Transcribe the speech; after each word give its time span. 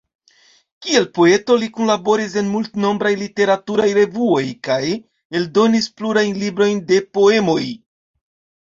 Kiel 0.85 1.03
poeto 1.17 1.57
li 1.63 1.69
kunlaboris 1.75 2.33
en 2.43 2.49
multnombraj 2.55 3.13
literaturaj 3.21 3.87
revuoj 4.01 4.43
kaj 4.69 4.81
eldonis 5.43 5.91
plurajn 6.01 6.37
librojn 6.47 6.87
de 6.93 7.03
poemoj. 7.21 7.63